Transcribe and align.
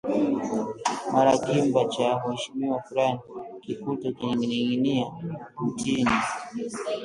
mara 1.13 1.31
kimba 1.43 1.81
cha 1.93 2.07
mheshimiwa 2.21 2.77
fulani 2.87 3.19
kikutwe 3.63 4.07
kiking`ining`ia 4.17 5.07
mtini 5.65 6.17